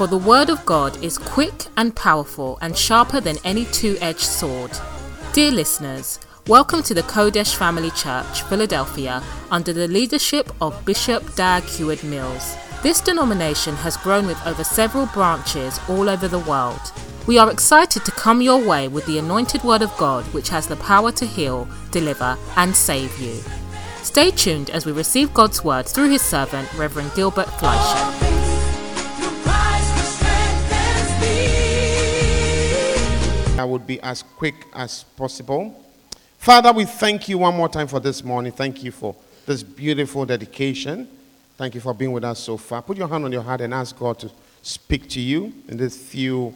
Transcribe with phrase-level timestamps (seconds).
[0.00, 4.20] For the word of God is quick and powerful and sharper than any two edged
[4.20, 4.70] sword.
[5.34, 11.64] Dear listeners, welcome to the Qodesh Family Church, Philadelphia, under the leadership of Bishop Dag
[11.64, 12.56] Heward Mills.
[12.82, 16.80] This denomination has grown with over several branches all over the world.
[17.26, 20.66] We are excited to come your way with the anointed word of God, which has
[20.66, 23.34] the power to heal, deliver, and save you.
[24.02, 28.49] Stay tuned as we receive God's word through his servant, Reverend Gilbert Fleischer.
[33.60, 35.84] I would be as quick as possible.
[36.38, 38.52] Father, we thank you one more time for this morning.
[38.52, 41.06] Thank you for this beautiful dedication.
[41.58, 42.80] Thank you for being with us so far.
[42.80, 44.30] Put your hand on your heart and ask God to
[44.62, 46.54] speak to you in these few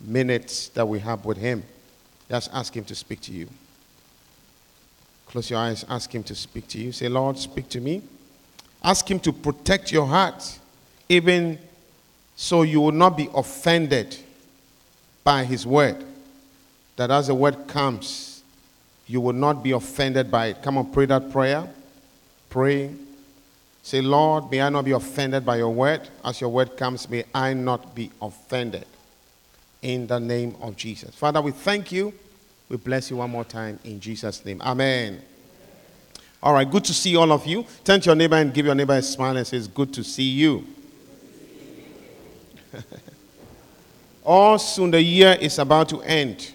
[0.00, 1.64] minutes that we have with Him.
[2.30, 3.48] Just ask Him to speak to you.
[5.26, 6.92] Close your eyes, ask Him to speak to you.
[6.92, 8.00] Say, Lord, speak to me.
[8.80, 10.60] Ask Him to protect your heart,
[11.08, 11.58] even
[12.36, 14.16] so you will not be offended
[15.24, 16.04] by His word.
[16.96, 18.42] That as the word comes,
[19.06, 20.62] you will not be offended by it.
[20.62, 21.68] Come on, pray that prayer.
[22.48, 22.94] Pray.
[23.82, 26.08] Say, Lord, may I not be offended by your word.
[26.24, 28.86] As your word comes, may I not be offended.
[29.82, 31.14] In the name of Jesus.
[31.14, 32.14] Father, we thank you.
[32.70, 34.62] We bless you one more time in Jesus' name.
[34.62, 35.20] Amen.
[36.42, 37.66] All right, good to see all of you.
[37.84, 40.04] Turn to your neighbor and give your neighbor a smile and say, It's good to
[40.04, 40.64] see you.
[44.24, 46.52] All soon the year is about to end.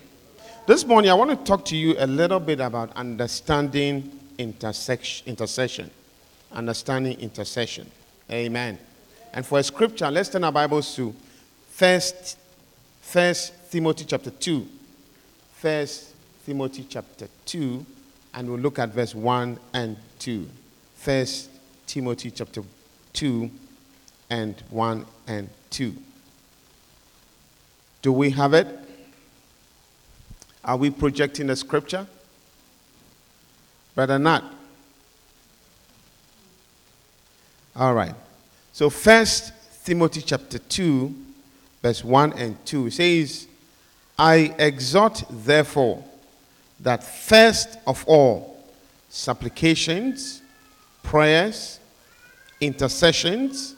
[0.69, 5.89] This morning, I want to talk to you a little bit about understanding intercession.
[6.51, 7.89] Understanding intercession.
[8.29, 8.77] Amen.
[9.33, 11.15] And for a scripture, let's turn our Bibles to
[11.71, 12.37] First,
[13.01, 14.67] First Timothy chapter 2.
[15.53, 16.13] First
[16.45, 17.83] Timothy chapter 2,
[18.35, 20.47] and we'll look at verse 1 and 2.
[20.97, 21.49] First
[21.87, 22.61] Timothy chapter
[23.13, 23.49] 2
[24.29, 25.95] and 1 and 2.
[28.03, 28.67] Do we have it?
[30.69, 32.05] Are we projecting the scripture?
[33.95, 34.53] Better not.
[37.75, 38.13] All right.
[38.71, 39.51] So first
[39.83, 41.15] Timothy chapter 2,
[41.81, 43.47] verse 1 and 2 says,
[44.19, 46.03] I exhort therefore
[46.81, 48.63] that first of all
[49.09, 50.43] supplications,
[51.01, 51.79] prayers,
[52.61, 53.73] intercessions,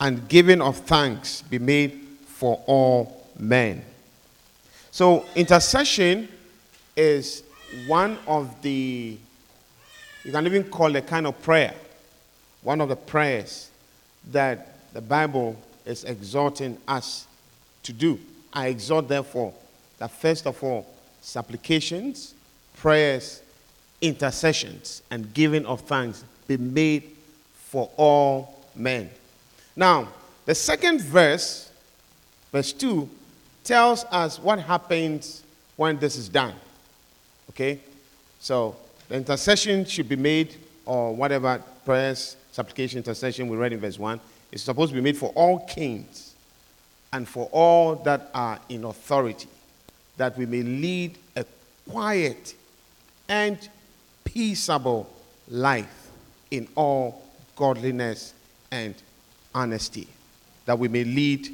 [0.00, 3.84] and giving of thanks be made for all men.
[4.92, 6.28] So, intercession
[6.94, 7.44] is
[7.86, 9.16] one of the,
[10.22, 11.72] you can even call it a kind of prayer,
[12.60, 13.70] one of the prayers
[14.32, 17.26] that the Bible is exhorting us
[17.84, 18.20] to do.
[18.52, 19.54] I exhort, therefore,
[19.96, 20.86] that first of all,
[21.22, 22.34] supplications,
[22.76, 23.40] prayers,
[24.02, 27.16] intercessions, and giving of thanks be made
[27.54, 29.08] for all men.
[29.74, 30.08] Now,
[30.44, 31.70] the second verse,
[32.52, 33.08] verse 2,
[33.64, 35.42] tells us what happens
[35.76, 36.54] when this is done.
[37.50, 37.80] Okay?
[38.40, 38.76] So,
[39.08, 40.56] the intercession should be made,
[40.86, 44.20] or whatever prayers, supplication, intercession we read in verse 1,
[44.50, 46.34] is supposed to be made for all kings
[47.12, 49.48] and for all that are in authority,
[50.16, 51.44] that we may lead a
[51.88, 52.54] quiet
[53.28, 53.68] and
[54.24, 55.10] peaceable
[55.48, 56.10] life
[56.50, 57.22] in all
[57.56, 58.34] godliness
[58.70, 58.94] and
[59.54, 60.08] honesty,
[60.64, 61.48] that we may lead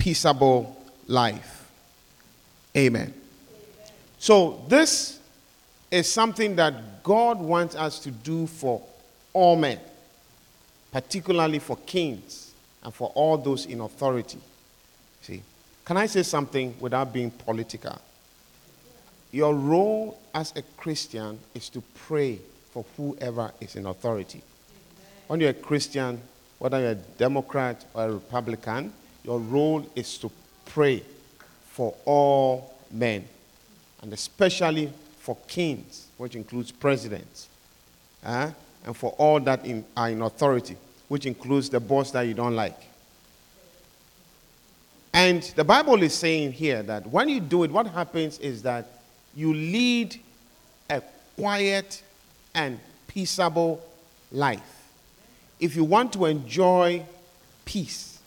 [0.00, 0.74] peaceable
[1.06, 1.70] life.
[2.74, 3.12] Amen.
[4.18, 5.20] So, this
[5.90, 8.82] is something that God wants us to do for
[9.32, 9.78] all men,
[10.90, 12.52] particularly for kings
[12.82, 14.38] and for all those in authority.
[15.20, 15.42] See,
[15.84, 18.00] can I say something without being political?
[19.32, 22.38] Your role as a Christian is to pray
[22.72, 24.42] for whoever is in authority.
[25.26, 26.20] When you're a Christian,
[26.58, 28.92] whether you're a Democrat or a Republican,
[29.24, 30.30] your role is to
[30.66, 31.02] pray
[31.70, 33.24] for all men,
[34.02, 37.48] and especially for kings, which includes presidents,
[38.24, 38.50] uh,
[38.84, 40.76] and for all that in, are in authority,
[41.08, 42.78] which includes the boss that you don't like.
[45.12, 48.86] And the Bible is saying here that when you do it, what happens is that
[49.34, 50.18] you lead
[50.88, 51.02] a
[51.36, 52.02] quiet
[52.54, 53.82] and peaceable
[54.32, 54.88] life.
[55.58, 57.04] If you want to enjoy
[57.64, 58.19] peace,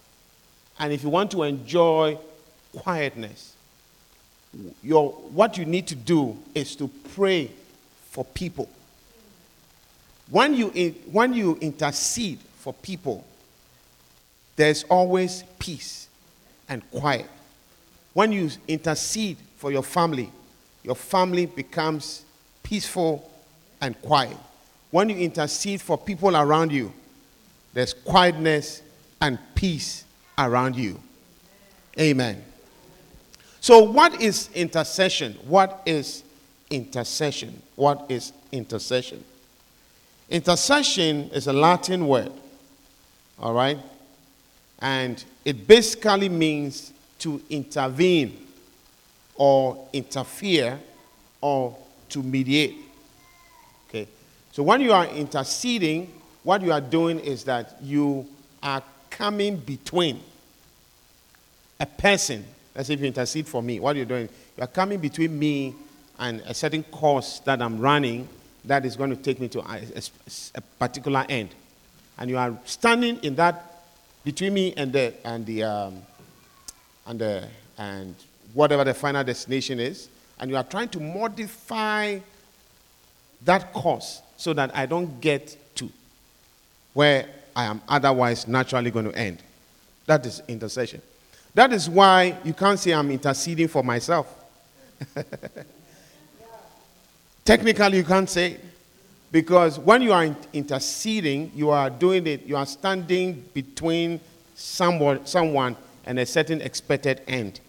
[0.84, 2.20] and if you want to enjoy
[2.76, 3.56] quietness,
[4.84, 7.50] your, what you need to do is to pray
[8.10, 8.68] for people.
[10.30, 10.68] When you,
[11.10, 13.26] when you intercede for people,
[14.58, 16.10] there's always peace
[16.68, 17.30] and quiet.
[18.12, 20.34] When you intercede for your family,
[20.84, 22.26] your family becomes
[22.62, 23.32] peaceful
[23.80, 24.36] and quiet.
[24.92, 26.92] When you intercede for people around you,
[27.74, 28.82] there's quietness
[29.22, 30.04] and peace
[30.38, 31.00] around you.
[32.00, 32.44] Amen.
[33.62, 35.34] So, what is intercession?
[35.48, 36.24] What is
[36.70, 37.62] intercession?
[37.76, 39.24] What is intercession?
[40.30, 42.32] Intercession is a Latin word,
[43.40, 43.78] all right?
[44.80, 48.48] And it basically means to intervene
[49.36, 50.80] or interfere
[51.40, 51.78] or
[52.10, 52.76] to mediate.
[53.88, 54.08] Okay?
[54.52, 56.12] So when you are interceding,
[56.44, 58.28] what you are doing is that you
[58.62, 58.84] are
[59.14, 60.20] coming between
[61.80, 62.44] a person.
[62.76, 64.28] Let's say if you intercede for me, what are you're doing,
[64.58, 65.76] you are coming between me
[66.20, 68.28] and a certain course that I'm running
[68.66, 70.02] that is going to take me to a, a,
[70.56, 71.50] a particular end.
[72.18, 73.84] And you are standing in that
[74.24, 76.02] between me and the and the um,
[77.06, 78.16] and the and
[78.54, 80.08] whatever the final destination is,
[80.40, 82.20] and you are trying to modify
[83.46, 85.90] that course so that I don't get to
[86.94, 89.40] where I am otherwise naturally going to end.
[90.06, 91.02] That is intercession.
[91.54, 94.28] That is why you can't say I'm interceding for myself.
[97.46, 98.58] Technically, you can't say
[99.32, 104.20] because when you are interceding, you are doing it, you are standing between
[104.56, 107.60] someone, someone and a certain expected end.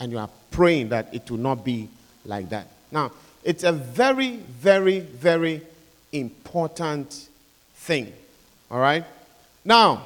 [0.00, 1.88] And you are praying that it will not be
[2.24, 2.68] like that.
[2.92, 3.12] Now,
[3.42, 5.62] it's a very, very, very
[6.12, 7.28] important
[7.74, 8.12] thing.
[8.70, 9.04] All right?
[9.64, 10.04] Now,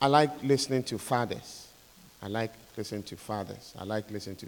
[0.00, 1.66] I like listening to fathers.
[2.22, 3.74] I like listening to fathers.
[3.78, 4.46] I like listening to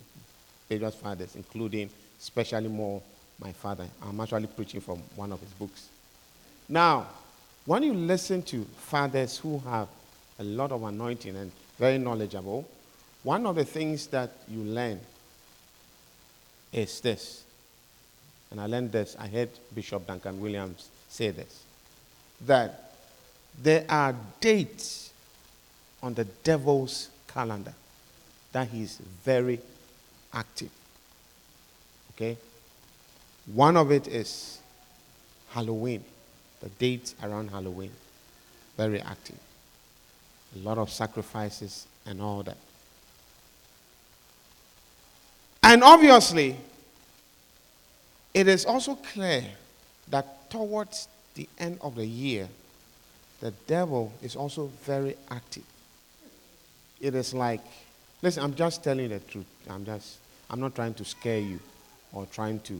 [0.68, 1.90] various fathers, including,
[2.20, 3.02] especially more,
[3.40, 3.86] my father.
[4.02, 5.88] I'm actually preaching from one of his books.
[6.68, 7.06] Now,
[7.64, 9.88] when you listen to fathers who have
[10.38, 12.68] a lot of anointing and very knowledgeable,
[13.22, 15.00] one of the things that you learn
[16.72, 17.42] is this.
[18.50, 21.62] And I learned this, I heard Bishop Duncan Williams say this
[22.44, 22.92] that
[23.62, 25.10] there are dates
[26.02, 27.72] on the devil's calendar
[28.52, 29.58] that he's very
[30.32, 30.70] active.
[32.14, 32.36] Okay?
[33.54, 34.58] One of it is
[35.50, 36.04] Halloween,
[36.60, 37.90] the dates around Halloween.
[38.76, 39.38] Very active.
[40.54, 42.58] A lot of sacrifices and all that.
[45.62, 46.56] And obviously,
[48.36, 49.42] it is also clear
[50.08, 52.46] that towards the end of the year,
[53.40, 55.62] the devil is also very active.
[57.00, 57.62] It is like,
[58.20, 59.46] listen, I'm just telling the truth.
[59.70, 60.18] I'm just,
[60.50, 61.58] I'm not trying to scare you
[62.12, 62.74] or trying to,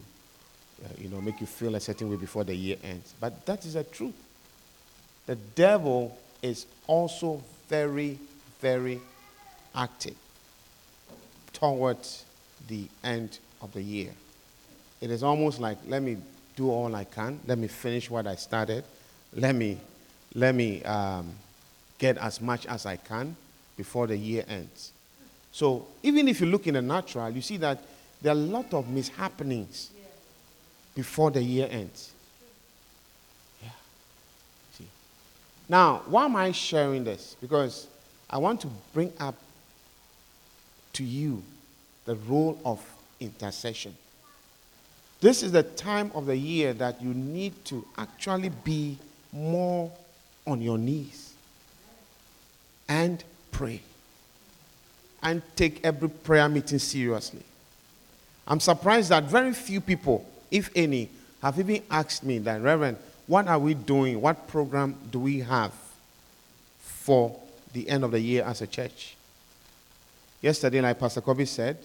[0.85, 3.15] uh, you know, make you feel a certain way before the year ends.
[3.19, 4.15] But that is the truth.
[5.25, 8.19] The devil is also very,
[8.61, 9.01] very
[9.75, 10.17] active
[11.55, 12.27] towards
[12.69, 14.13] the end of the year.
[15.01, 16.17] It is almost like, let me
[16.57, 17.41] do all I can.
[17.47, 18.85] Let me finish what I started.
[19.35, 19.79] Let me,
[20.35, 21.33] let me um,
[21.99, 23.37] get as much as I can
[23.77, 24.93] before the year ends.
[25.53, 27.83] So even if you look in the natural, you see that
[28.23, 29.89] there are a lot of mishappenings
[30.95, 32.13] before the year ends.
[33.63, 33.69] Yeah.
[34.73, 34.87] See.
[35.69, 37.37] Now, why am I sharing this?
[37.41, 37.87] Because
[38.29, 39.35] I want to bring up
[40.95, 41.43] to you
[42.07, 42.83] the role of
[43.21, 43.95] intercession.
[45.21, 48.99] This is the time of the year that you need to actually be
[49.33, 49.91] more
[50.47, 51.35] on your knees
[52.89, 53.81] and pray
[55.23, 57.43] and take every prayer meeting seriously.
[58.47, 61.09] I'm surprised that very few people, if any,
[61.43, 62.97] have even asked me that, Reverend,
[63.27, 64.21] what are we doing?
[64.21, 65.73] What program do we have
[66.79, 67.37] for
[67.73, 69.17] the end of the year as a church?
[70.41, 71.77] Yesterday, like Pastor Kobe said,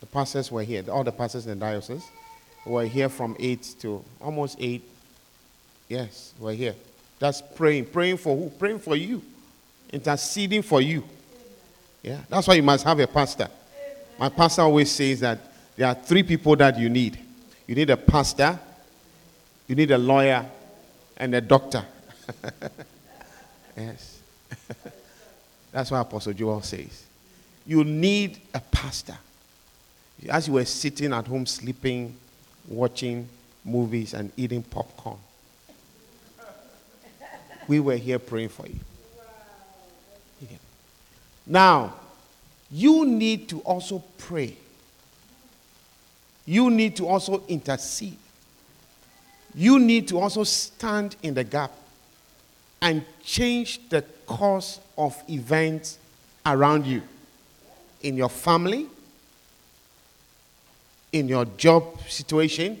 [0.00, 2.06] the pastors were here, all the pastors in the diocese
[2.64, 4.82] were here from 8 to almost 8.
[5.88, 6.74] Yes, we're here.
[7.18, 7.86] That's praying.
[7.86, 8.50] Praying for who?
[8.50, 9.22] Praying for you.
[9.90, 11.04] Interceding for you.
[12.02, 13.48] Yeah, that's why you must have a pastor.
[14.18, 15.38] My pastor always says that
[15.76, 17.18] there are three people that you need
[17.66, 18.58] you need a pastor,
[19.66, 20.46] you need a lawyer,
[21.16, 21.84] and a doctor.
[23.76, 24.20] yes.
[25.72, 27.04] that's what Apostle Joel says.
[27.66, 29.16] You need a pastor.
[30.28, 32.16] As you were sitting at home sleeping,
[32.68, 33.28] watching
[33.64, 35.18] movies, and eating popcorn,
[37.68, 38.78] we were here praying for you.
[41.46, 41.94] Now,
[42.70, 44.56] you need to also pray.
[46.44, 48.18] You need to also intercede.
[49.54, 51.72] You need to also stand in the gap
[52.80, 55.98] and change the course of events
[56.44, 57.02] around you
[58.02, 58.86] in your family,
[61.18, 62.80] in your job situation,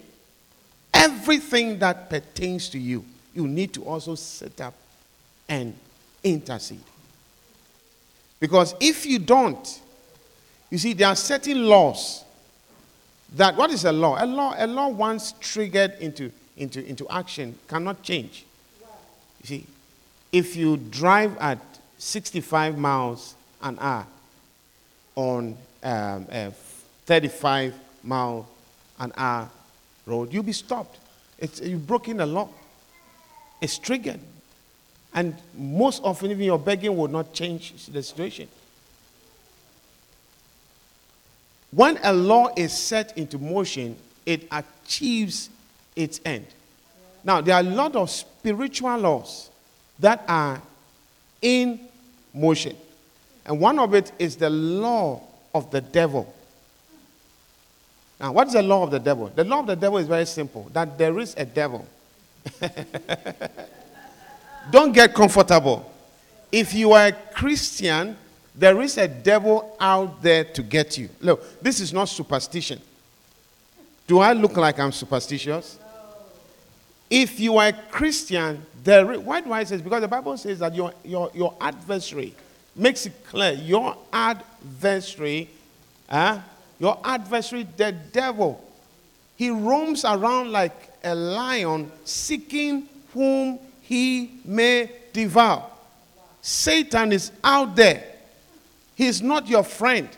[0.92, 4.74] everything that pertains to you, you need to also set up
[5.48, 5.74] and
[6.22, 6.80] intercede.
[8.38, 9.80] Because if you don't,
[10.70, 12.24] you see, there are certain laws
[13.34, 14.22] that what is a law?
[14.22, 18.44] A law, a law once triggered into, into, into action cannot change.
[19.42, 19.66] You see,
[20.30, 21.58] if you drive at
[21.98, 24.06] 65 miles an hour
[25.14, 26.52] on um, a
[27.06, 27.74] 35
[28.06, 28.48] mile
[28.98, 29.50] an hour
[30.06, 30.98] road, you'll be stopped.
[31.38, 32.48] It's, you've broken the law.
[33.60, 34.20] It's triggered.
[35.12, 38.48] And most often, even your begging will not change the situation.
[41.70, 45.50] When a law is set into motion, it achieves
[45.94, 46.46] its end.
[47.24, 49.50] Now, there are a lot of spiritual laws
[49.98, 50.60] that are
[51.42, 51.80] in
[52.32, 52.76] motion.
[53.44, 55.22] And one of it is the law
[55.54, 56.32] of the devil.
[58.18, 59.30] Now, what is the law of the devil?
[59.34, 61.86] The law of the devil is very simple that there is a devil.
[64.70, 65.92] Don't get comfortable.
[66.50, 68.16] If you are a Christian,
[68.54, 71.10] there is a devil out there to get you.
[71.20, 72.80] Look, this is not superstition.
[74.06, 75.78] Do I look like I'm superstitious?
[77.10, 79.82] If you are a Christian, there is, why do I say this?
[79.82, 82.34] Because the Bible says that your, your, your adversary
[82.74, 85.50] makes it clear your adversary,
[86.08, 86.40] uh,
[86.78, 88.62] your adversary, the devil,
[89.36, 95.64] he roams around like a lion seeking whom he may devour.
[96.42, 98.04] Satan is out there.
[98.94, 100.08] He is not your friend.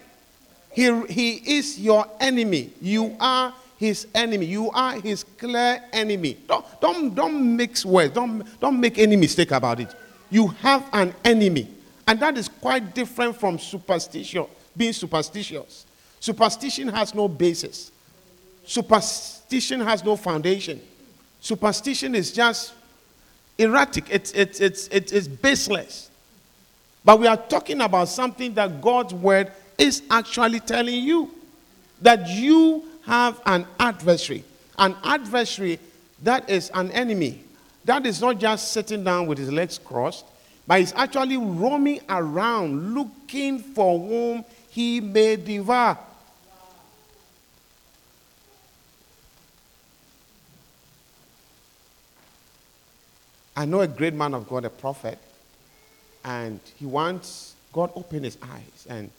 [0.71, 2.71] He, he is your enemy.
[2.81, 4.47] You are his enemy.
[4.47, 6.37] You are his clear enemy.
[6.47, 8.15] Don't, don't, don't mix words.
[8.15, 9.95] Don't, don't make any mistake about it.
[10.31, 11.69] You have an enemy.
[12.07, 14.47] And that is quite different from superstition,
[14.77, 15.87] being superstitious.
[16.21, 17.93] Superstition has no basis.
[18.65, 20.81] Superstition has no foundation.
[21.41, 22.75] Superstition is just
[23.57, 26.11] erratic, it's, it's, it's, it's, baseless.
[27.05, 31.31] But we are talking about something that God's word is actually telling you
[32.03, 34.45] that you have an adversary.
[34.79, 35.81] An adversary
[36.23, 37.43] that is an enemy.
[37.85, 40.25] That is not just sitting down with his legs crossed,
[40.67, 45.99] but he's actually roaming around looking for whom he may devour.
[53.59, 55.19] I know a great man of God, a prophet,
[56.25, 58.87] and he wants God open his eyes.
[58.89, 59.11] And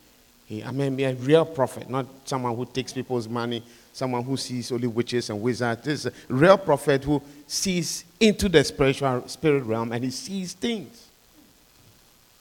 [0.46, 4.38] he, I mean, be a real prophet, not someone who takes people's money, someone who
[4.38, 5.84] sees only witches and wizards.
[5.84, 10.54] This is a real prophet who sees into the spiritual spirit realm and he sees
[10.54, 11.08] things.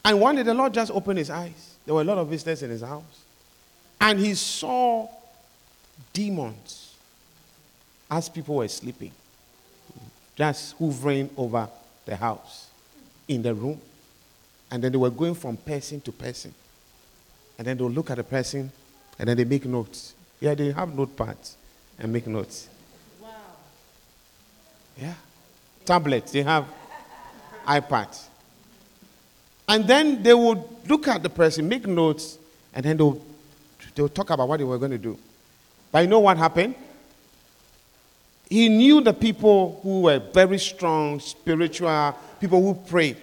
[0.05, 1.75] And one day the Lord just opened his eyes.
[1.85, 3.25] There were a lot of visitors in his house.
[4.01, 5.09] And he saw
[6.13, 6.95] demons
[8.09, 9.11] as people were sleeping,
[10.37, 11.69] just hovering over
[12.09, 12.69] the house,
[13.29, 13.81] in the room.
[14.71, 16.55] And then they were going from person to person.
[17.59, 18.71] And then they'll look at the person
[19.19, 20.15] and then they make notes.
[20.41, 21.55] Yeah, they have notepads
[21.99, 22.69] and make notes.
[23.21, 23.29] Wow.
[25.01, 25.15] Yeah.
[25.85, 26.67] Tablets, they have
[27.67, 28.27] iPads.
[29.69, 32.39] And then they would look at the person, make notes,
[32.73, 33.21] and then they'll,
[33.95, 35.19] they'll talk about what they were going to do.
[35.93, 36.75] But you know what happened?
[38.49, 43.17] He knew the people who were very strong, spiritual, people who prayed.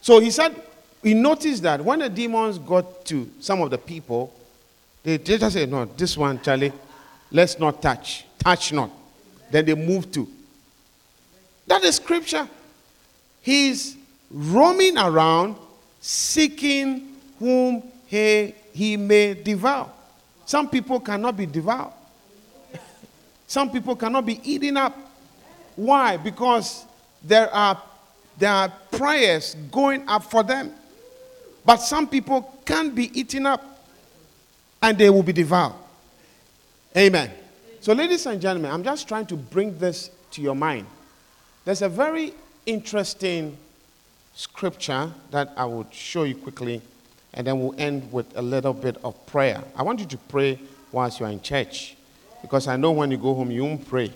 [0.00, 0.54] So he said,
[1.02, 4.32] he noticed that when the demons got to some of the people,
[5.02, 6.72] they, just said, No, this one, Charlie,
[7.30, 8.26] let's not touch.
[8.38, 8.90] Touch not.
[9.50, 10.28] Then they moved to.
[11.66, 12.48] That is scripture.
[13.42, 13.96] He's
[14.30, 15.56] roaming around
[16.00, 19.90] seeking whom he, he may devour.
[20.44, 21.92] Some people cannot be devoured.
[23.50, 24.96] Some people cannot be eaten up.
[25.74, 26.16] Why?
[26.16, 26.84] Because
[27.20, 27.82] there are,
[28.38, 30.72] there are prayers going up for them.
[31.64, 33.84] But some people can't be eaten up
[34.80, 35.74] and they will be devoured.
[36.96, 37.32] Amen.
[37.80, 40.86] So, ladies and gentlemen, I'm just trying to bring this to your mind.
[41.64, 42.34] There's a very
[42.66, 43.56] interesting
[44.32, 46.82] scripture that I would show you quickly,
[47.34, 49.64] and then we'll end with a little bit of prayer.
[49.74, 50.60] I want you to pray
[50.92, 51.96] whilst you're in church.
[52.42, 54.12] Because I know when you go home, you won't pray.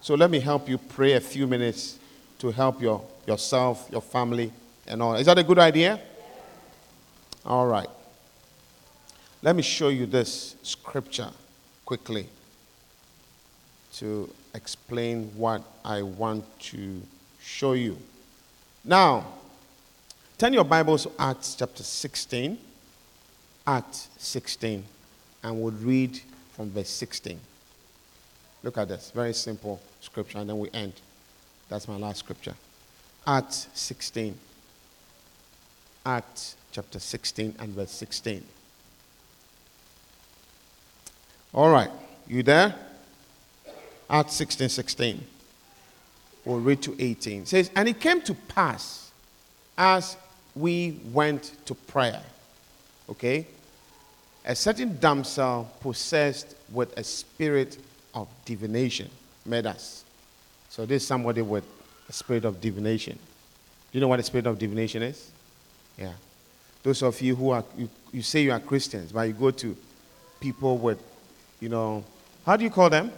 [0.00, 1.98] So let me help you pray a few minutes
[2.38, 4.52] to help your, yourself, your family,
[4.86, 5.14] and all.
[5.14, 6.00] Is that a good idea?
[7.44, 7.88] All right.
[9.42, 11.30] Let me show you this scripture
[11.84, 12.28] quickly
[13.94, 17.02] to explain what I want to
[17.40, 17.98] show you.
[18.84, 19.26] Now,
[20.38, 22.58] turn your Bibles to Acts chapter 16.
[23.66, 24.84] Acts 16.
[25.42, 26.20] And we'll read
[26.54, 27.38] from verse 16.
[28.62, 29.10] Look at this.
[29.14, 30.94] Very simple scripture, and then we end.
[31.68, 32.54] That's my last scripture.
[33.26, 34.38] Acts 16.
[36.06, 38.42] Acts chapter 16 and verse 16.
[41.52, 41.90] All right,
[42.26, 42.74] you there?
[44.10, 45.26] Acts 16 16.
[46.44, 47.42] We'll read to 18.
[47.42, 49.12] It says, And it came to pass
[49.78, 50.16] as
[50.54, 52.22] we went to prayer,
[53.08, 53.46] okay,
[54.44, 57.78] a certain damsel possessed with a spirit
[58.14, 59.10] of divination
[59.46, 60.04] met us.
[60.68, 61.64] So this is somebody with
[62.08, 63.14] a spirit of divination.
[63.14, 65.30] Do you know what a spirit of divination is?
[65.98, 66.12] Yeah.
[66.82, 69.76] Those of you who are, you, you say you are Christians, but you go to
[70.40, 71.02] people with,
[71.60, 72.04] you know,
[72.44, 73.10] how do you call them?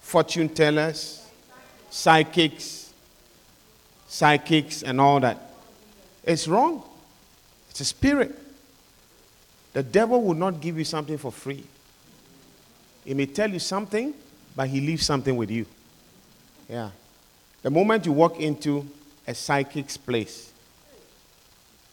[0.00, 1.24] Fortune tellers,
[1.90, 2.92] psychics,
[4.08, 5.52] psychics, and all that.
[6.24, 6.82] It's wrong.
[7.70, 8.36] It's a spirit.
[9.72, 11.64] The devil will not give you something for free.
[13.04, 14.14] He may tell you something,
[14.54, 15.66] but he leaves something with you.
[16.68, 16.90] Yeah.
[17.62, 18.86] The moment you walk into
[19.26, 20.52] a psychic's place,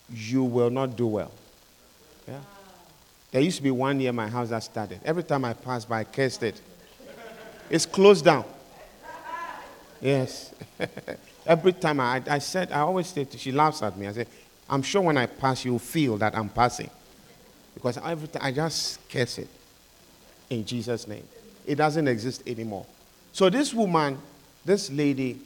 [0.10, 1.32] you will not do well.
[2.28, 2.40] Yeah.
[3.32, 5.00] There used to be one year my house that started.
[5.04, 6.62] Every time I pass by, I cursed it.
[7.70, 8.46] It's closed down.
[10.02, 10.54] Yes.
[11.46, 14.08] Every time I, I said, I always say, to, she laughs at me.
[14.08, 14.26] I say,
[14.70, 16.90] I'm sure when I pass, you'll feel that I'm passing.
[17.78, 19.48] Because every time I just curse it
[20.50, 21.24] in Jesus' name.
[21.64, 22.88] It doesn't exist anymore.
[23.32, 24.18] So this woman,
[24.66, 25.40] this lady,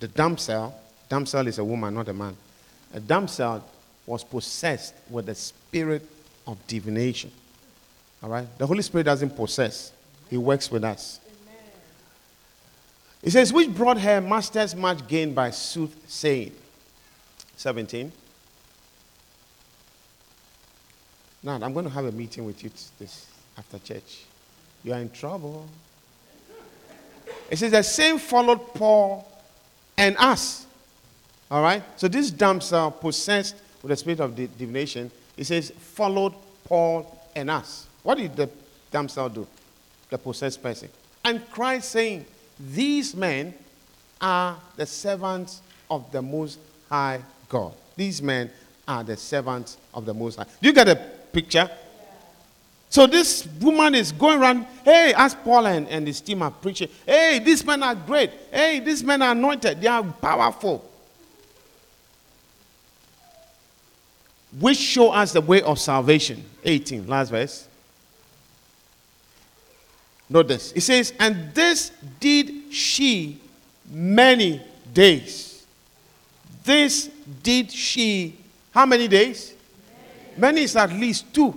[0.00, 0.74] the damsel,
[1.10, 2.34] damsel is a woman, not a man.
[2.94, 3.62] A damsel
[4.06, 6.08] was possessed with the spirit
[6.46, 7.30] of divination.
[8.22, 8.46] All right?
[8.56, 9.92] The Holy Spirit doesn't possess,
[10.30, 11.20] He works with us.
[13.22, 16.52] It says, which brought her masters much gain by soothsaying.
[17.56, 18.10] 17.
[21.42, 23.26] Now, I'm going to have a meeting with you this
[23.58, 24.24] after church.
[24.84, 25.66] You are in trouble.
[27.50, 29.28] It says the same followed Paul
[29.96, 30.66] and us.
[31.50, 31.82] All right?
[31.96, 37.86] So this damsel possessed with the spirit of divination, it says, followed Paul and us.
[38.02, 38.48] What did the
[38.90, 39.46] damsel do?
[40.08, 40.88] The possessed person.
[41.24, 42.24] And Christ saying,
[42.58, 43.54] These men
[44.20, 47.74] are the servants of the Most High God.
[47.96, 48.50] These men
[48.86, 50.46] are the servants of the Most High.
[50.60, 51.70] Do you get a picture?
[52.92, 56.88] So this woman is going around, hey, as Paul and, and his team are preaching,
[57.06, 58.30] hey, these men are great.
[58.50, 59.80] Hey, these men are anointed.
[59.80, 60.86] They are powerful.
[64.60, 66.44] Which show us the way of salvation.
[66.64, 67.66] 18, last verse.
[70.28, 70.72] Notice.
[70.72, 73.40] It says, and this did she
[73.90, 75.64] many days.
[76.62, 77.08] This
[77.42, 78.36] did she,
[78.72, 79.54] how many days?
[80.36, 81.54] Many is at least two.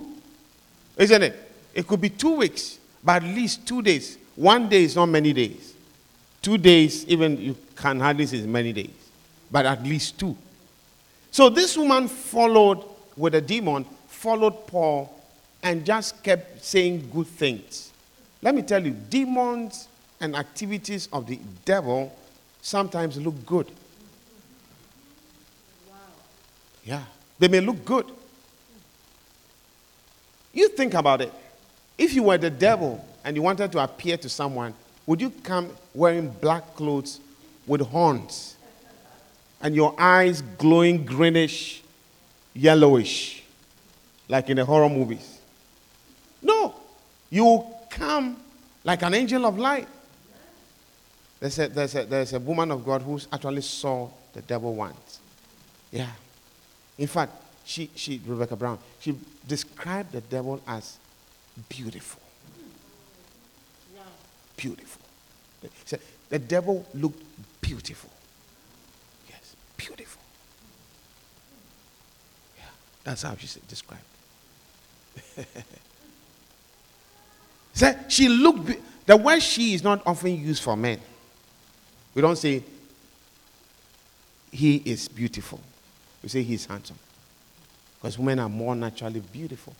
[0.96, 1.52] Isn't it?
[1.74, 4.18] It could be two weeks, but at least two days.
[4.34, 5.74] One day is not many days.
[6.42, 8.90] Two days, even you can hardly say many days,
[9.50, 10.36] but at least two.
[11.30, 12.82] So this woman followed
[13.16, 15.12] with a demon, followed Paul,
[15.62, 17.90] and just kept saying good things.
[18.42, 19.88] Let me tell you, demons
[20.20, 22.16] and activities of the devil
[22.62, 23.70] sometimes look good.
[26.84, 27.02] Yeah,
[27.38, 28.06] they may look good.
[30.56, 31.30] You think about it.
[31.98, 34.72] If you were the devil and you wanted to appear to someone,
[35.04, 37.20] would you come wearing black clothes
[37.66, 38.56] with horns
[39.60, 41.82] and your eyes glowing greenish,
[42.54, 43.44] yellowish,
[44.30, 45.40] like in the horror movies?
[46.40, 46.74] No.
[47.28, 48.38] You come
[48.82, 49.86] like an angel of light.
[51.38, 55.20] There's a, there's, a, there's a woman of God who actually saw the devil once.
[55.92, 56.12] Yeah.
[56.96, 57.34] In fact,
[57.66, 60.98] she, she, Rebecca Brown, she described the devil as
[61.68, 62.22] beautiful.
[64.56, 65.02] Beautiful.
[65.62, 67.20] She said, the devil looked
[67.60, 68.08] beautiful.
[69.28, 70.22] Yes, beautiful.
[72.56, 72.64] Yeah,
[73.02, 74.02] that's how she described.
[77.72, 78.64] said she looked.
[78.64, 78.76] Be-
[79.06, 81.00] the word "she" is not often used for men.
[82.14, 82.62] We don't say
[84.52, 85.60] he is beautiful.
[86.22, 86.98] We say he's handsome.
[88.06, 89.74] Because women are more naturally beautiful.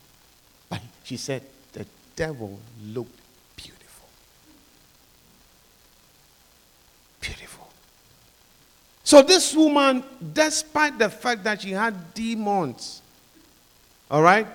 [0.68, 1.86] But she said the
[2.16, 3.20] devil looked
[3.54, 4.08] beautiful.
[7.20, 7.68] Beautiful.
[9.04, 13.00] So this woman, despite the fact that she had demons,
[14.10, 14.48] all right,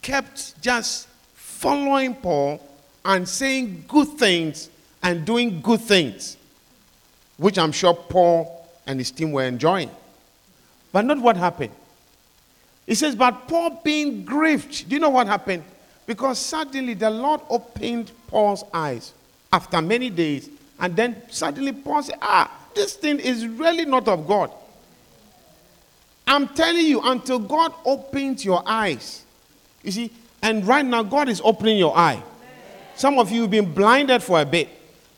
[0.00, 2.66] kept just following Paul
[3.04, 4.70] and saying good things
[5.02, 6.38] and doing good things,
[7.36, 9.90] which I'm sure Paul and his team were enjoying.
[10.90, 11.74] But not what happened.
[12.86, 14.88] He says, But Paul being grieved.
[14.88, 15.64] Do you know what happened?
[16.06, 19.12] Because suddenly the Lord opened Paul's eyes
[19.52, 20.48] after many days.
[20.78, 24.50] And then suddenly Paul said, Ah, this thing is really not of God.
[26.26, 29.24] I'm telling you, until God opens your eyes,
[29.82, 30.10] you see,
[30.42, 32.22] and right now, God is opening your eye.
[32.94, 34.68] Some of you have been blinded for a bit,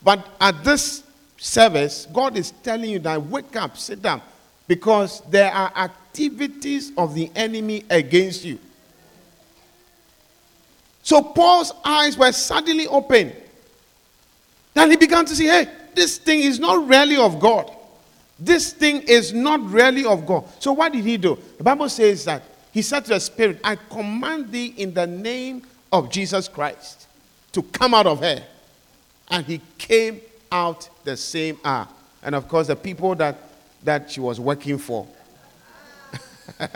[0.02, 1.02] but at this
[1.36, 4.22] service, God is telling you that wake up, sit down,
[4.72, 8.58] because there are activities of the enemy against you.
[11.02, 13.34] So Paul's eyes were suddenly open.
[14.72, 17.70] Then he began to see, hey, this thing is not really of God.
[18.40, 20.44] This thing is not really of God.
[20.58, 21.38] So what did he do?
[21.58, 25.64] The Bible says that he said to the spirit, I command thee in the name
[25.92, 27.08] of Jesus Christ
[27.52, 28.42] to come out of her.
[29.28, 31.88] And he came out the same hour.
[32.22, 33.36] And of course, the people that,
[33.84, 35.06] that she was working for.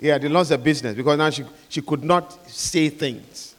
[0.00, 3.54] yeah, they lost their business because now she, she could not say things.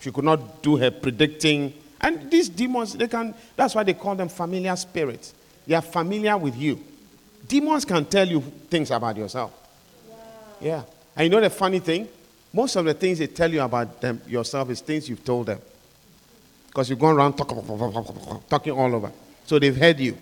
[0.00, 1.74] She could not do her predicting.
[2.00, 5.34] And these demons, they can, that's why they call them familiar spirits.
[5.66, 6.80] They are familiar with you.
[7.46, 9.52] Demons can tell you things about yourself.
[10.08, 10.16] Wow.
[10.60, 10.82] Yeah.
[11.16, 12.08] And you know the funny thing?
[12.52, 15.60] Most of the things they tell you about them yourself is things you've told them.
[16.68, 17.48] Because you've gone around talk,
[18.48, 19.12] talking all over.
[19.44, 20.16] So they've heard you.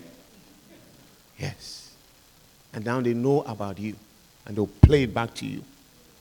[1.39, 1.91] Yes.
[2.73, 3.95] And now they know about you.
[4.45, 5.63] And they'll play it back to you.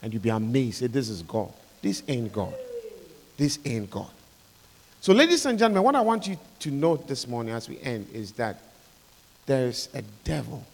[0.03, 0.79] And you'll be amazed.
[0.79, 1.53] Say, this is God.
[1.83, 2.55] This ain't God.
[3.37, 4.11] This ain't God.
[5.01, 8.09] So, ladies and gentlemen, what I want you to note this morning as we end
[8.13, 8.61] is that
[9.47, 10.65] there's a devil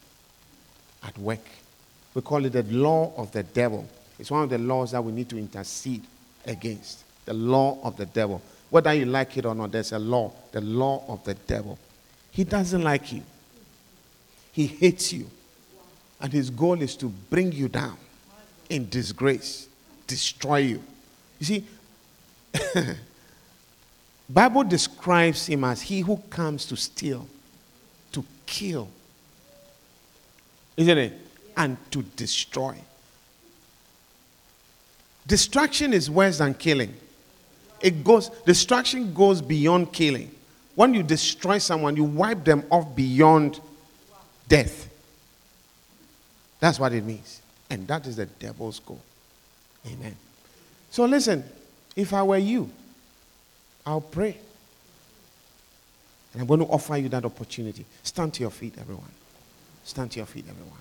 [1.03, 1.47] at work.
[2.13, 3.87] We call it the law of the devil.
[4.17, 6.03] It's one of the laws that we need to intercede
[6.45, 7.03] against.
[7.25, 8.41] The law of the devil.
[8.69, 10.31] Whether you like it or not, there's a law.
[10.51, 11.77] The law of the devil.
[12.31, 13.21] He doesn't like you,
[14.55, 15.29] he hates you.
[16.21, 17.97] And his goal is to bring you down
[18.69, 19.67] in disgrace,
[20.07, 20.81] destroy you.
[21.39, 21.65] You see,
[24.29, 27.27] Bible describes him as he who comes to steal,
[28.13, 28.87] to kill,
[30.77, 31.13] isn't it?
[31.57, 32.77] And to destroy.
[35.27, 36.93] Destruction is worse than killing.
[37.81, 40.31] It goes, destruction goes beyond killing.
[40.75, 43.59] When you destroy someone, you wipe them off beyond
[44.47, 44.89] death.
[46.59, 47.41] That's what it means.
[47.69, 49.01] And that is the devil's goal.
[49.87, 50.15] Amen.
[50.89, 51.43] So listen,
[51.95, 52.69] if I were you,
[53.85, 54.37] I'll pray.
[56.33, 57.85] And I'm going to offer you that opportunity.
[58.03, 59.11] Stand to your feet, everyone.
[59.83, 60.79] Stand to your feet, everyone.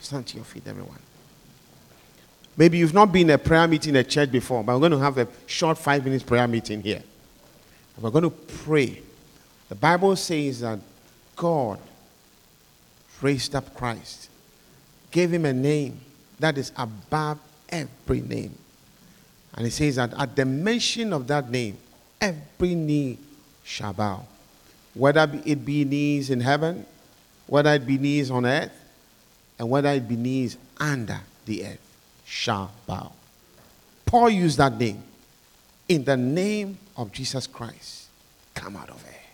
[0.00, 0.98] Stand to your feet, everyone.
[2.56, 4.98] Maybe you've not been a prayer meeting in a church before, but we're going to
[4.98, 7.02] have a short five minutes prayer meeting here.
[7.94, 9.02] And we're going to pray.
[9.68, 10.78] The Bible says that
[11.34, 11.78] God
[13.22, 14.28] raised up Christ,
[15.10, 16.00] gave him a name
[16.38, 18.56] that is above every name.
[19.54, 21.78] And he says that at the mention of that name,
[22.20, 23.18] every knee
[23.64, 24.26] shall bow.
[24.94, 26.86] Whether it be knees in heaven,
[27.46, 28.72] whether it be knees on earth,
[29.58, 31.80] and whether it be knees under the earth
[32.24, 33.12] shall bow.
[34.04, 35.02] Paul used that name.
[35.88, 38.08] In the name of Jesus Christ,
[38.54, 39.25] come out of here.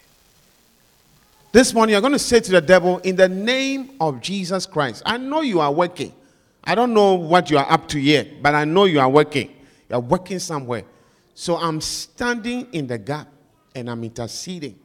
[1.53, 5.03] This morning, you're going to say to the devil, In the name of Jesus Christ,
[5.05, 6.15] I know you are working.
[6.65, 9.55] I don't know what you are up to yet, but I know you are working.
[9.91, 10.85] You're working somewhere.
[11.35, 13.29] So I'm standing in the gap
[13.75, 14.79] and I'm interceding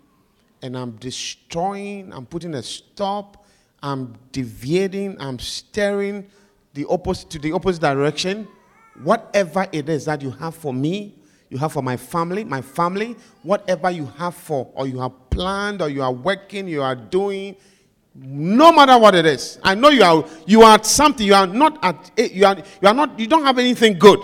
[0.62, 3.46] and I'm destroying, I'm putting a stop,
[3.82, 6.30] I'm deviating, I'm steering
[6.74, 8.46] the opposite to the opposite direction.
[9.04, 11.16] Whatever it is that you have for me,
[11.50, 15.82] you have for my family, my family, whatever you have for, or you have planned,
[15.82, 17.56] or you are working, you are doing,
[18.16, 19.60] no matter what it is.
[19.64, 22.88] I know you are you are something, you are not at eh, you are you
[22.88, 24.20] are not you don't have anything good.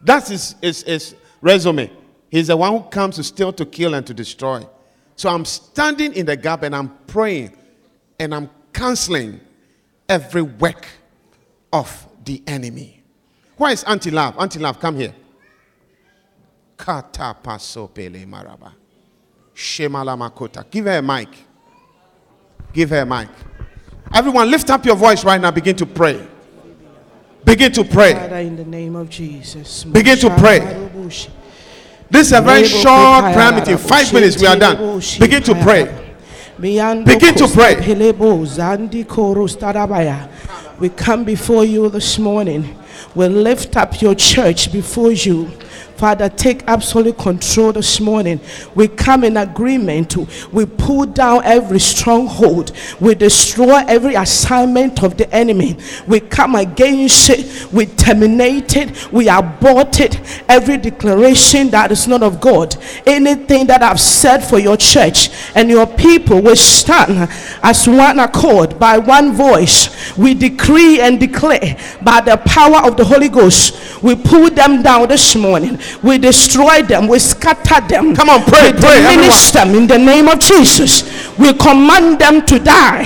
[0.00, 1.90] That's his, his, his resume.
[2.30, 4.66] He's the one who comes to steal, to kill, and to destroy.
[5.16, 7.56] So I'm standing in the gap and I'm praying
[8.20, 9.40] and I'm canceling
[10.08, 10.86] every work
[11.72, 13.02] of the enemy.
[13.56, 14.38] Where is Auntie Love?
[14.38, 15.14] Auntie Love, come here.
[16.78, 18.72] Kata pasopele maraba.
[19.54, 20.64] Shemala makota.
[20.70, 21.28] Give her a mic.
[22.72, 23.28] Give her a mic.
[24.14, 25.50] Everyone, lift up your voice right now.
[25.50, 26.24] Begin to pray.
[27.44, 28.14] Begin to pray.
[28.14, 29.84] Father, in the name of Jesus.
[29.84, 30.60] Begin to pray.
[32.08, 33.76] This is a very short prayer meeting.
[33.76, 35.00] Five minutes, we are done.
[35.18, 36.14] Begin to pray.
[36.58, 37.76] Begin to pray.
[40.78, 42.78] We come before you this morning.
[43.14, 45.50] We lift up your church before you.
[45.98, 48.40] Father, take absolute control this morning.
[48.76, 50.16] We come in agreement.
[50.52, 52.70] We pull down every stronghold.
[53.00, 55.76] We destroy every assignment of the enemy.
[56.06, 57.72] We come against it.
[57.72, 59.12] We terminate it.
[59.12, 60.20] We abort it.
[60.48, 62.76] Every declaration that is not of God.
[63.04, 67.28] Anything that I've said for your church and your people will stand
[67.64, 70.16] as one accord by one voice.
[70.16, 74.00] We decree and declare by the power of the Holy Ghost.
[74.00, 75.76] We pull them down this morning.
[76.02, 77.08] We destroy them.
[77.08, 78.14] We scatter them.
[78.14, 81.02] Come on, pray, we pray, diminish them in the name of Jesus.
[81.38, 83.04] We command them to die.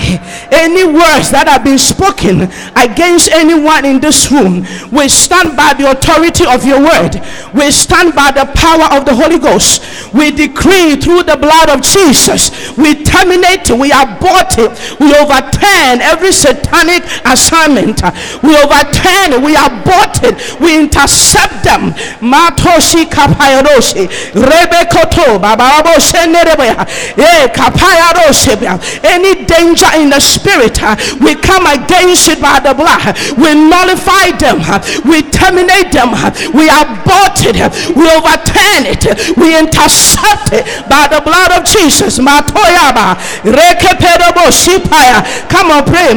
[0.51, 5.91] Any words that have been spoken against anyone in this room, we stand by the
[5.91, 7.21] authority of your word.
[7.53, 9.85] We stand by the power of the Holy Ghost.
[10.13, 12.49] We decree through the blood of Jesus.
[12.77, 18.01] We terminate, we abort it, we overturn every satanic assignment.
[18.41, 21.93] We overturn it, we abort it, we intercept them.
[29.03, 33.15] Any danger in the spirit, uh, we come against it by the blood.
[33.37, 37.55] We nullify them, uh, we terminate them, uh, we abort it,
[37.95, 39.03] we overturn it,
[39.37, 42.17] we intercept it by the blood of Jesus.
[45.49, 46.13] Come on, pray.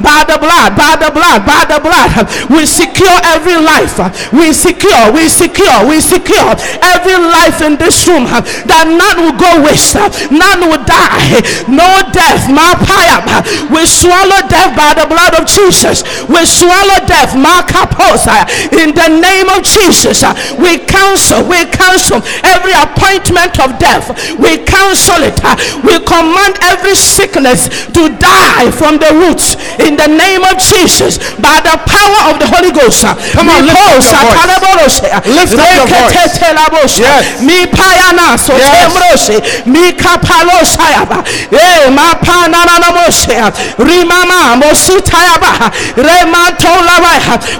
[0.00, 3.98] By the blood, by the blood, by the blood, we secure every life.
[4.32, 9.64] We secure, we secure, we secure every life in this room that none will go
[9.64, 9.96] waste,
[10.30, 12.48] none will die, no death.
[12.48, 13.24] my Mapaya,
[13.72, 16.02] we swallow death by the blood of Jesus.
[16.28, 17.32] We swallow death.
[17.32, 18.44] Makaposa,
[18.76, 20.24] in the name of Jesus,
[20.58, 24.10] we counsel, we counsel every appointment of death.
[24.38, 25.38] We counsel it.
[25.84, 31.60] We command every sickness to die from the roots in the name of Jesus by
[31.62, 33.04] the power of the Holy Ghost.
[33.34, 35.02] Come on, lift up your voice.
[35.26, 36.98] Lift up your voice.
[36.98, 37.42] Yes.
[37.42, 43.34] Mi payana so temrose mi kapalo sayaba eh ma panana na mose
[43.78, 46.98] rimama mositayaba rematolaba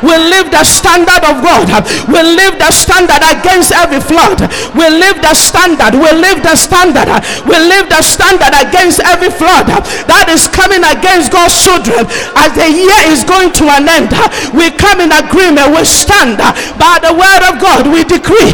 [0.02, 1.68] we live the standard of God.
[2.08, 4.40] We live the standard against every flood.
[4.74, 5.94] We live the standard.
[5.94, 7.08] We live the standard.
[7.44, 9.66] We live the standard against every flood.
[10.06, 12.06] That is coming against God's children.
[12.36, 14.12] As the year is going to an end
[14.54, 16.38] we come in agreement we stand.
[16.78, 18.52] By the word of God we decree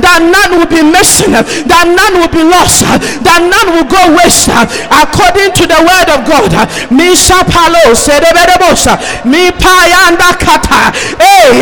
[0.00, 2.82] that none will be missing that none will be lost
[3.24, 4.48] that none will go waste.
[4.90, 6.50] According to the word of God
[6.90, 11.60] misha palo sereberebosa mi payanda kata eh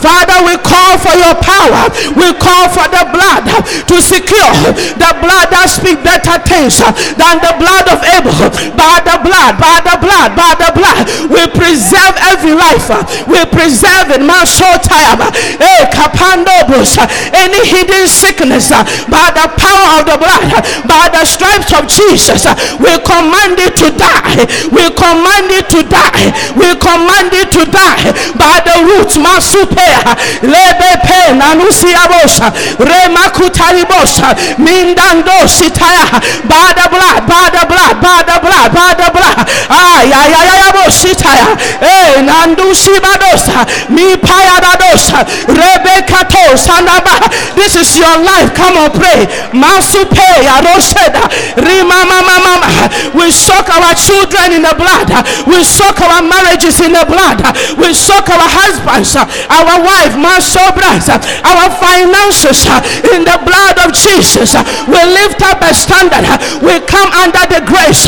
[0.00, 1.88] father we call for your power.
[2.16, 3.44] We call for the blood
[3.88, 4.52] to secure
[5.00, 6.78] the blood that speak better things
[7.16, 8.34] than the blood of Abel.
[8.76, 10.83] By the blood by the blood by the blood
[11.30, 12.88] we preserve every life.
[13.26, 14.20] We preserve it.
[14.24, 15.28] Masotayaba
[15.60, 16.96] eh kapandobos
[17.32, 21.86] any hidden sickness uh, by the power of the blood uh, by the stripes of
[21.86, 24.46] Jesus uh, we command it to die.
[24.72, 26.32] We command it to die.
[26.56, 28.04] We command it to die
[28.38, 29.16] by the roots.
[29.18, 36.06] Masupea lebepe nanusiabosha remakutaribosha mindando sitaya.
[36.48, 39.48] By the blood by the blood by the blood by the blood.
[39.70, 47.14] Ay ay ay ay bositaya eh nandusibadosa mi payadadosa rebekato sanaba
[47.54, 48.52] this is your life.
[48.54, 49.26] Come on pray.
[49.54, 51.22] Masupe arosheda
[51.56, 55.08] rimama mama we soak our children in the blood.
[55.46, 57.40] We soak our marriages in the blood.
[57.78, 62.66] We soak our husbands our wife masobras our finances
[63.14, 64.54] in the blood of Jesus.
[64.90, 66.26] We lift up a standard.
[66.62, 68.06] We come under the grace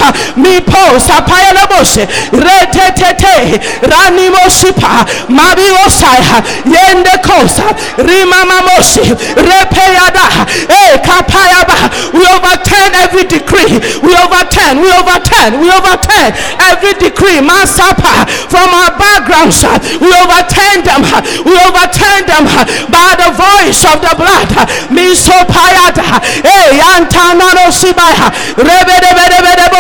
[2.57, 7.63] po sapayalabose retetete ranimosipa mabiosaya yende kosa
[7.99, 9.01] rimamamosi
[9.37, 13.79] repeyada eh kapayaba we overturn every decree.
[14.03, 16.33] We overturn we overturn we overturn
[16.71, 17.41] every decree.
[17.41, 19.63] Masapa from our backgrounds
[20.01, 21.03] we overturn them
[21.45, 22.45] we overturn them
[22.91, 24.49] by the voice of the blood.
[24.91, 28.33] Misopayada eh yantanano sibaya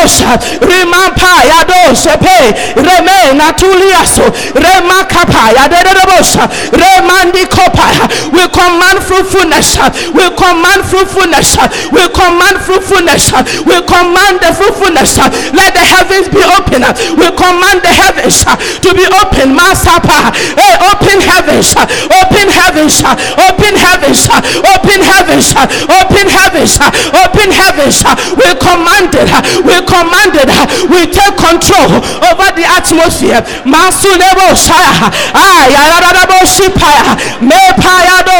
[0.07, 4.23] rebedebedebedebosa rimampaya dosepe reme natuliaso
[4.55, 8.09] remakapaya dedebosa remandikopaya.
[8.33, 9.79] We command fruitfulness
[10.14, 11.57] we command fruitfulness
[11.92, 13.33] we command fruitfulness
[13.66, 15.19] we command the fruitfulness.
[15.53, 16.83] Let the heavens be open.
[17.16, 18.45] We command the heavens
[18.81, 19.57] to be open.
[19.57, 20.35] Masapa.
[20.57, 23.03] Hey open heavens open heavens
[23.49, 25.55] open heavens heavens, open heavens,
[25.88, 26.79] open heavens,
[27.16, 28.05] open heavens.
[28.37, 29.31] We command it,
[29.64, 29.96] we command
[30.37, 31.89] it, uh, we take control
[32.29, 33.41] over the atmosphere.
[33.65, 35.65] Masulebo Shaya, ah,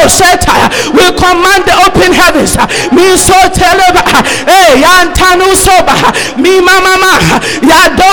[0.07, 0.67] Setaya.
[0.93, 2.55] We command the open heavens.
[2.57, 4.03] Uh, Miso Teleba,
[4.47, 5.95] Eh, Yantanu Soba,
[6.37, 6.97] Mama,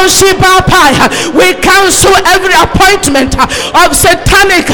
[0.08, 1.04] Shipapaya.
[1.04, 4.68] Uh, we cancel every appointment of satanic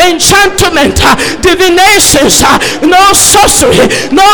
[0.00, 0.98] enchantment,
[1.42, 2.42] divinations,
[2.82, 4.24] no sorcery, no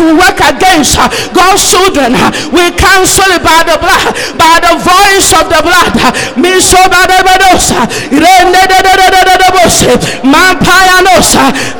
[0.00, 0.96] will work against
[1.32, 2.12] God's children.
[2.52, 5.94] We cancel it by the blood, by the voice of the blood.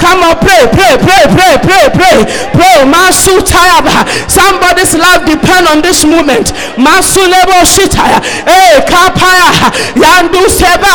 [0.01, 2.19] Come on, pray, pray, pray, pray, pray, pray,
[2.53, 2.79] pray.
[2.85, 4.05] Masu tayaba.
[4.29, 6.53] Somebody's life depend on this movement.
[6.77, 7.23] Masu
[7.65, 8.21] shitaya.
[8.87, 9.71] Kapaya.
[9.95, 10.95] Yandu seba.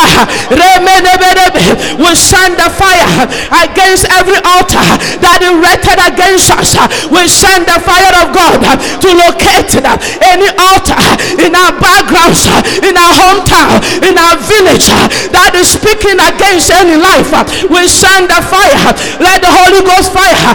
[1.98, 3.28] We send the fire
[3.64, 4.84] against every altar
[5.22, 6.76] that erected against us.
[7.10, 8.60] We send the fire of God
[9.00, 9.74] to locate
[10.22, 10.98] any altar
[11.38, 12.46] in our backgrounds,
[12.82, 17.30] in our hometown, in our village uh, that is speaking against any life.
[17.30, 18.94] Uh, we send the fire.
[19.20, 20.34] Let the Holy Ghost fire.
[20.34, 20.54] Uh,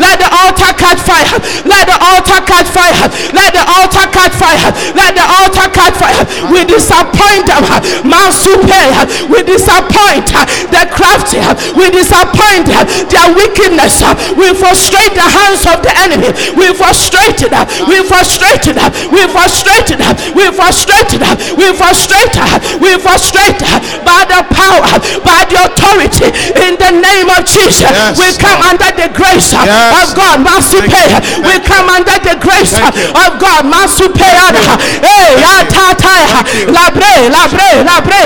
[0.00, 1.36] let the altar catch fire.
[1.66, 3.08] Let the altar catch fire.
[3.34, 4.70] Let the altar catch fire.
[4.94, 6.24] Let the altar catch fire.
[6.52, 7.64] We disappoint them.
[9.28, 10.28] We disappoint
[10.72, 11.40] the crafty.
[11.76, 12.66] We disappoint
[13.10, 14.02] their wickedness.
[14.36, 16.32] We frustrate the hands of the enemy.
[16.56, 17.52] We frustrated.
[17.86, 18.02] We
[18.38, 18.78] frustrated.
[19.10, 19.98] We frustrated.
[20.34, 21.22] We're frustrated.
[21.58, 22.46] We're frustrated.
[22.80, 23.66] We're frustrated
[24.06, 24.94] by the power,
[25.26, 27.90] by the authority in the name of Jesus.
[27.90, 28.78] Yes, we come Lord.
[28.78, 30.10] under the grace Yes.
[30.10, 30.40] of God.
[30.46, 31.04] Masupe.
[31.42, 33.64] We come under the grace of God.
[33.66, 34.22] Masupe.
[35.02, 35.66] Hey, ya you.
[35.66, 35.98] tata.
[35.98, 36.66] Thank you.
[36.72, 38.22] Labre, labre, labre.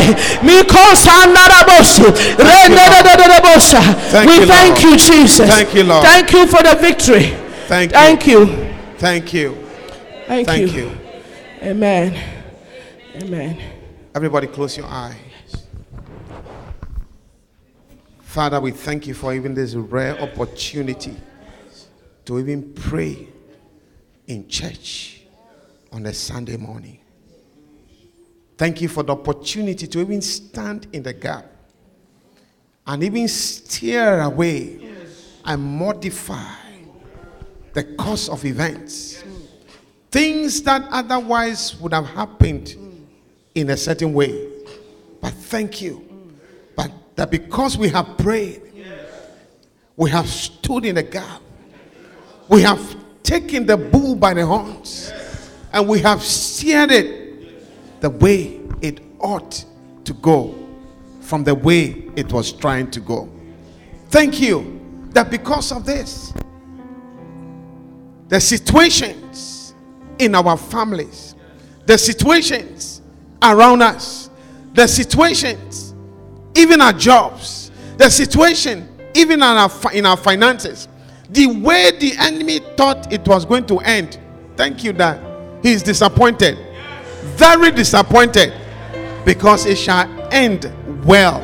[4.26, 5.48] We thank you, Jesus.
[5.48, 6.04] Thank you, Lord.
[6.04, 7.34] Thank you for the victory.
[7.66, 7.96] Thank you.
[7.98, 8.68] Thank you.
[8.98, 9.61] Thank you.
[10.32, 10.88] Thank, Thank you.
[10.88, 10.98] you.
[11.60, 12.18] Amen.
[13.16, 13.62] Amen.
[14.14, 15.14] Everybody, close your eyes.
[18.22, 21.14] Father, we thank you for even this rare opportunity
[22.24, 23.28] to even pray
[24.26, 25.20] in church
[25.92, 26.98] on a Sunday morning.
[28.56, 31.44] Thank you for the opportunity to even stand in the gap
[32.86, 34.80] and even steer away
[35.44, 36.54] and modify
[37.74, 39.22] the course of events.
[40.12, 42.76] Things that otherwise would have happened
[43.54, 44.46] in a certain way.
[45.22, 46.06] But thank you.
[46.76, 48.60] But that because we have prayed,
[49.96, 51.40] we have stood in the gap,
[52.48, 55.12] we have taken the bull by the horns,
[55.72, 59.64] and we have steered it the way it ought
[60.04, 60.54] to go
[61.22, 63.30] from the way it was trying to go.
[64.10, 66.34] Thank you that because of this,
[68.28, 69.21] the situations
[70.24, 71.34] in our families,
[71.86, 73.02] the situations
[73.42, 74.30] around us,
[74.74, 75.94] the situations,
[76.54, 80.88] even our jobs, the situation, even in our, in our finances,
[81.30, 84.18] the way the enemy thought it was going to end.
[84.56, 85.20] Thank you Dad.
[85.62, 86.58] he is disappointed,
[87.36, 88.52] very disappointed,
[89.24, 90.72] because it shall end
[91.04, 91.40] well.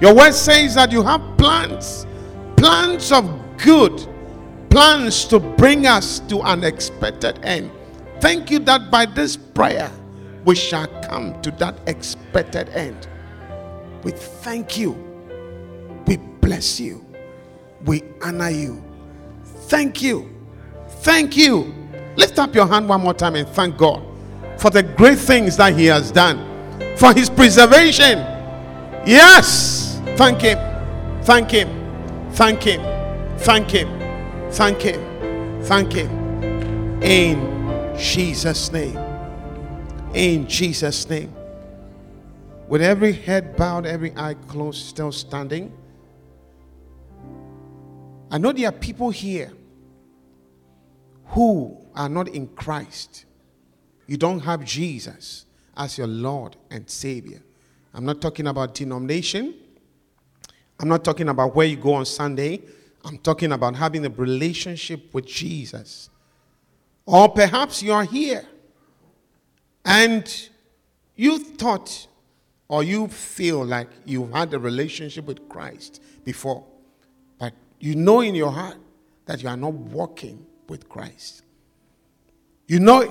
[0.00, 2.06] Your word says that you have plans,
[2.56, 4.06] plans of good,
[4.70, 7.70] plans to bring us to an expected end.
[8.20, 9.90] Thank you that by this prayer
[10.44, 13.08] we shall come to that expected end.
[14.02, 14.92] We thank you.
[16.06, 17.04] We bless you.
[17.84, 18.82] We honor you.
[19.68, 20.28] Thank you.
[21.00, 21.74] Thank you.
[22.16, 24.02] Lift up your hand one more time and thank God
[24.58, 26.38] for the great things that He has done,
[26.96, 28.18] for His preservation.
[29.06, 30.00] Yes.
[30.16, 30.58] Thank Him.
[31.22, 31.68] Thank Him.
[32.32, 33.38] Thank Him.
[33.38, 34.50] Thank Him.
[34.50, 35.62] Thank Him.
[35.62, 37.02] Thank Him.
[37.02, 37.59] In
[38.00, 38.98] Jesus' name.
[40.14, 41.34] In Jesus' name.
[42.66, 45.76] With every head bowed, every eye closed, still standing.
[48.30, 49.52] I know there are people here
[51.26, 53.26] who are not in Christ.
[54.06, 55.44] You don't have Jesus
[55.76, 57.42] as your Lord and Savior.
[57.92, 59.54] I'm not talking about denomination.
[60.78, 62.62] I'm not talking about where you go on Sunday.
[63.04, 66.08] I'm talking about having a relationship with Jesus.
[67.10, 68.44] Or perhaps you are here
[69.84, 70.48] and
[71.16, 72.06] you thought
[72.68, 76.64] or you feel like you've had a relationship with Christ before,
[77.36, 78.76] but you know in your heart
[79.26, 81.42] that you are not walking with Christ.
[82.68, 83.10] You know it.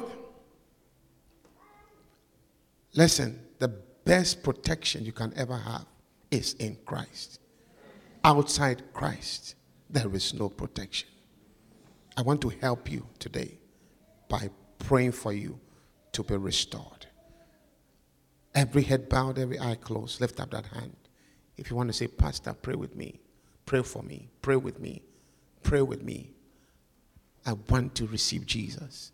[2.93, 3.67] Listen, the
[4.05, 5.85] best protection you can ever have
[6.31, 7.41] is in Christ.
[8.23, 9.55] outside Christ,
[9.89, 11.09] there is no protection.
[12.15, 13.59] I want to help you today
[14.29, 15.59] by praying for you
[16.13, 17.07] to be restored.
[18.55, 20.21] Every head bowed, every eye closed.
[20.21, 20.95] Lift up that hand.
[21.57, 23.19] If you want to say, Pastor, pray with me,
[23.65, 25.01] pray for me, pray with me,
[25.61, 26.31] pray with me.
[27.45, 29.11] I want to receive Jesus.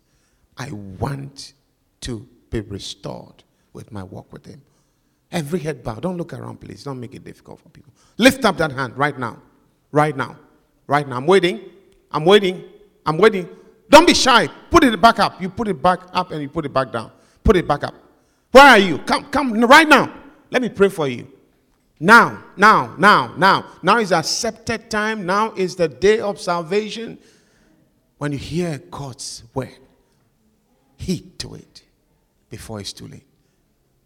[0.56, 1.54] I want
[2.02, 4.62] to be restored with my walk with Him.
[5.32, 5.96] Every head bow.
[5.96, 6.84] Don't look around, please.
[6.84, 7.92] Don't make it difficult for people.
[8.16, 9.42] Lift up that hand right now.
[9.90, 10.36] Right now.
[10.86, 11.16] Right now.
[11.16, 11.60] I'm waiting.
[12.10, 12.64] I'm waiting.
[13.04, 13.48] I'm waiting.
[13.88, 14.48] Don't be shy.
[14.70, 15.40] Put it back up.
[15.40, 17.10] You put it back up and you put it back down.
[17.42, 17.94] Put it back up.
[18.50, 18.98] Where are you?
[18.98, 20.12] Come, come right now.
[20.50, 21.30] Let me pray for you.
[21.98, 23.66] Now, now, now, now.
[23.82, 25.24] Now is accepted time.
[25.24, 27.18] Now is the day of salvation.
[28.18, 29.78] When you hear God's word,
[30.96, 31.82] heed to it
[32.48, 33.26] before it's too late.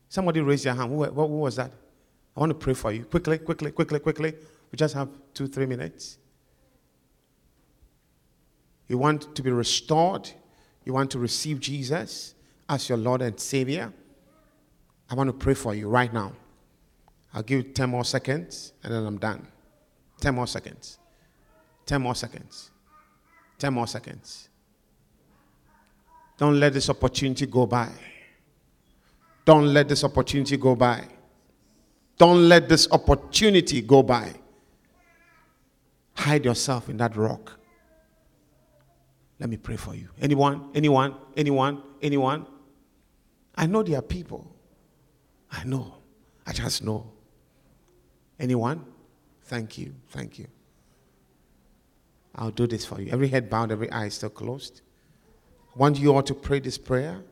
[0.09, 0.91] Somebody raise your hand.
[0.91, 1.73] Who, who was that?
[2.37, 3.05] I want to pray for you.
[3.05, 4.35] Quickly, quickly, quickly, quickly.
[4.73, 6.19] We just have two, three minutes.
[8.91, 10.29] You want to be restored.
[10.85, 12.35] You want to receive Jesus
[12.69, 13.93] as your Lord and Savior.
[15.09, 16.33] I want to pray for you right now.
[17.33, 19.47] I'll give you 10 more seconds and then I'm done.
[20.21, 20.99] 10 more seconds.
[21.87, 22.73] 10 more seconds.
[23.61, 24.49] 10 more seconds.
[26.37, 27.93] Don't let this opportunity go by.
[29.45, 31.07] Don't let this opportunity go by.
[32.19, 34.35] Don't let this opportunity go by.
[36.15, 37.60] Hide yourself in that rock.
[39.41, 40.09] Let me pray for you.
[40.21, 40.69] Anyone?
[40.75, 41.15] Anyone?
[41.35, 41.83] Anyone?
[42.03, 42.47] Anyone?
[43.57, 44.55] I know there are people.
[45.51, 45.95] I know.
[46.47, 47.11] I just know.
[48.39, 48.85] Anyone?
[49.45, 49.95] Thank you.
[50.11, 50.47] Thank you.
[52.35, 53.11] I'll do this for you.
[53.11, 54.83] Every head bowed, every eye still closed.
[55.75, 57.23] I want you all to pray this prayer.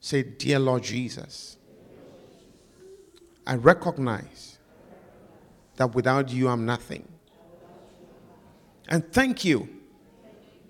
[0.00, 1.56] Say, Dear Lord Jesus,
[3.46, 4.58] I recognize
[5.76, 7.08] that without you I'm nothing.
[8.88, 9.68] And thank you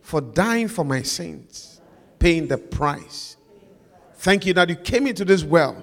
[0.05, 1.81] for dying for my sins,
[2.19, 3.39] paying the price.
[4.17, 5.83] Thank you that you came into this world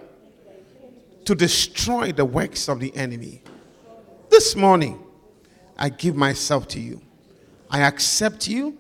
[1.26, 3.42] to destroy the works of the enemy.
[4.30, 5.04] This morning,
[5.76, 7.02] I give myself to you.
[7.72, 8.78] I accept you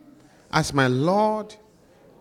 [0.53, 1.55] as my Lord,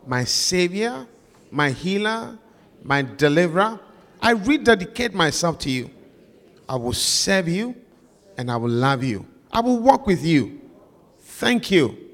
[0.07, 1.07] my Savior,
[1.51, 2.39] my healer,
[2.83, 3.79] my deliverer.
[4.23, 5.91] I rededicate myself to you.
[6.66, 7.77] I will serve you
[8.39, 9.27] and I will love you.
[9.53, 10.62] I will walk with you.
[11.18, 12.10] Thank you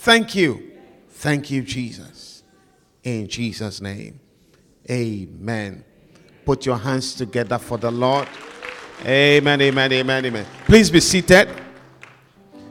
[0.00, 0.70] Thank you.
[1.10, 2.44] Thank you, Jesus.
[3.02, 4.20] In Jesus' name.
[4.88, 5.84] Amen.
[6.44, 8.28] Put your hands together for the Lord.
[9.04, 10.46] Amen, amen, amen, amen.
[10.66, 11.48] Please be seated.